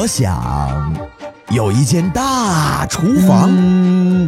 [0.00, 0.94] 我想，
[1.50, 3.50] 有一间大厨房，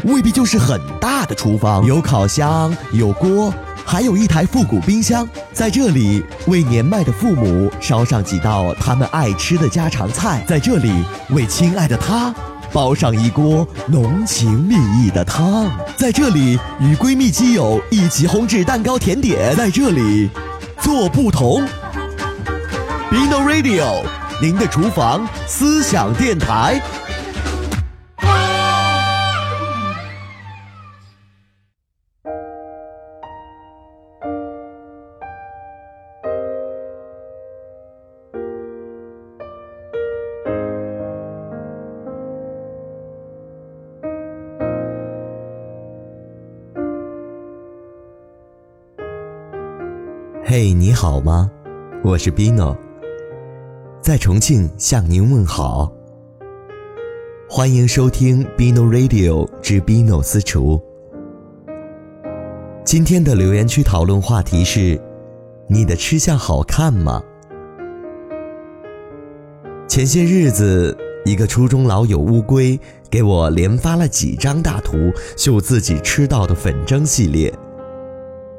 [0.04, 3.50] 未必就是很大的厨房，有烤箱，有锅，
[3.82, 5.26] 还有一台复古冰箱。
[5.50, 10.92] 在这里，为年迈的父母烧上几道他们爱吃的家常菜；在这里，
[11.30, 12.34] 为亲爱的他
[12.70, 20.28] 煲上一锅浓情蜜意的汤；在这里，与闺蜜基友一起烘制蛋糕甜点；在这里，
[20.82, 21.66] 做不同。
[23.10, 24.04] Bino Radio，
[24.42, 26.82] 您的厨房思想电台。
[50.44, 51.48] 嘿，你好吗？
[52.02, 52.81] 我是 Bino。
[54.02, 55.92] 在重庆向您问好，
[57.48, 60.82] 欢迎收听 Bino Radio 之 Bino 私厨。
[62.84, 65.00] 今天的留言区讨论话题是：
[65.68, 67.22] 你的吃相好看吗？
[69.86, 72.76] 前些日子，一个初中老友乌龟
[73.08, 77.54] 给我连发了几张大图，秀自己吃到的粉蒸系列。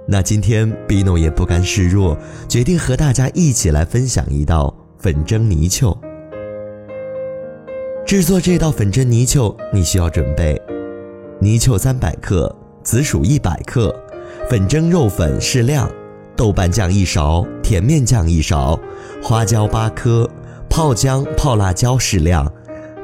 [0.08, 4.74] 那今天 Bino 也不甘示弱，决定和大家一起来分享一道。
[5.04, 5.94] 粉蒸泥鳅。
[8.06, 10.58] 制作这道粉蒸泥鳅，你需要准备
[11.42, 13.94] 泥鳅三百克、紫薯一百克、
[14.50, 15.92] 粉蒸肉粉适量、
[16.38, 18.80] 豆瓣酱一勺、甜面酱一勺、
[19.22, 20.26] 花椒八颗、
[20.70, 22.50] 泡姜、泡辣椒适量、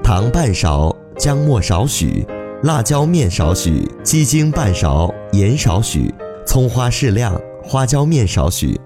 [0.01, 2.25] 糖半勺、姜末少许、
[2.63, 6.09] 辣椒面少许、鸡精半勺、盐少许、
[6.47, 8.79] 葱花适量、花椒面少许。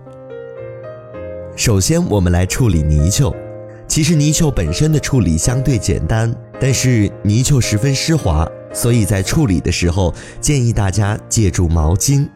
[1.56, 3.34] 首先，我们来处理泥鳅。
[3.88, 10.12] 其实泥鳅本身的处理相对简单，但是泥鳅十分湿滑，所以在处理的时候
[10.42, 12.28] 建议大家借助毛巾。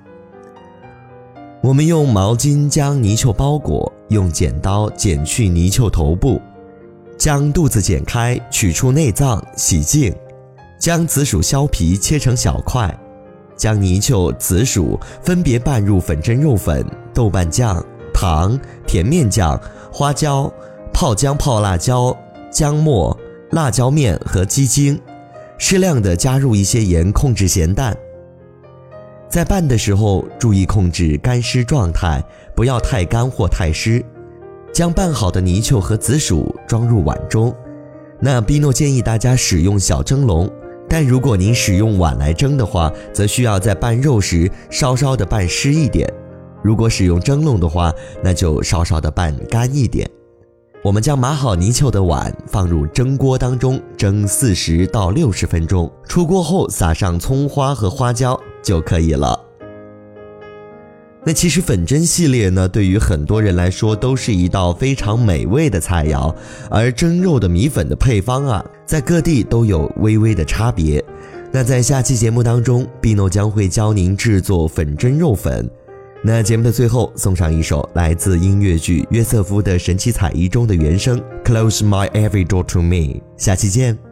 [1.62, 6.40] 我们用毛巾将泥鳅包裹，用剪刀剪去泥鳅头部，
[7.18, 10.14] 将肚子剪开，取出内脏，洗净，
[10.80, 12.96] 将紫薯削皮切成小块，
[13.56, 17.84] 将泥鳅、紫薯分别拌入粉蒸肉粉、豆瓣酱。
[18.18, 19.62] 糖、甜面酱、
[19.94, 20.52] 花椒、
[20.92, 22.18] 泡姜、泡辣椒、
[22.50, 23.16] 姜末、
[23.52, 25.00] 辣椒面和鸡精，
[25.60, 27.96] 适量的加入一些盐，控制咸淡。
[29.30, 32.20] 在拌的时候注意控制干湿状态，
[32.56, 34.04] 不要太干或太湿。
[34.74, 37.56] 将拌好的泥鳅和紫薯装入碗中。
[38.20, 40.50] 那比诺建议大家使用小蒸笼，
[40.90, 46.12] 但如果您使用碗来蒸的话，则需要在拌肉时稍稍的拌湿一点。
[46.68, 50.06] 如果使用蒸笼的话，那就稍稍的拌干一点。
[50.84, 59.40] 我们将码好泥鳅的碗放入蒸锅当中蒸四十到六十分钟，出锅后撒上葱花和花椒就可以了。
[61.24, 66.36] 那其实粉蒸系列呢，对于很多人来说都是一道非常美味的菜肴，
[66.70, 71.02] 而蒸肉的米粉的配方啊，在各地都有微微的差别。
[71.50, 75.70] 那在下期节目当中，b i n o 将会教您制作粉蒸肉粉。
[76.24, 82.96] 那节目的最后送上一首来自音乐剧《约瑟夫的神奇彩衣》中的原声《Close My Every Door to Me》，
[83.38, 84.07] 下期见。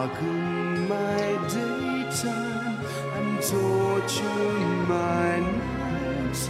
[0.00, 2.78] darken my daytime
[3.16, 4.58] and torture
[4.88, 6.48] my nights.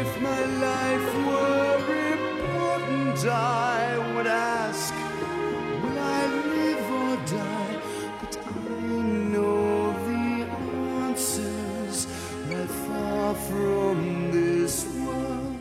[0.00, 1.76] If my life were
[2.14, 4.92] important, I would ask,
[5.82, 7.76] Will I live or die?
[8.20, 8.80] But I
[9.32, 10.26] know the
[11.06, 12.06] answers
[12.48, 15.54] that far from this world.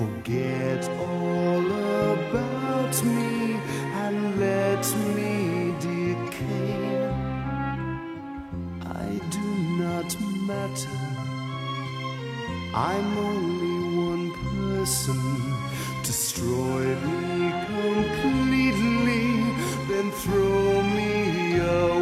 [0.00, 3.60] Forget all about me
[4.02, 7.04] and let me decay.
[8.80, 9.48] I do
[9.84, 10.10] not
[10.48, 11.02] matter.
[12.74, 13.76] I'm only
[14.08, 15.20] one person.
[16.02, 19.26] Destroy me completely,
[19.86, 21.99] then throw me away.